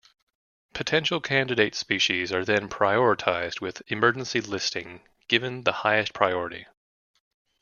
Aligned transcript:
Potential 0.73 1.21
candidate 1.21 1.75
species 1.75 2.31
are 2.33 2.43
then 2.43 2.69
prioritized, 2.69 3.61
with 3.61 3.83
"emergency 3.85 4.41
listing" 4.41 5.07
given 5.27 5.61
the 5.61 5.71
highest 5.71 6.11
priority. 6.11 6.65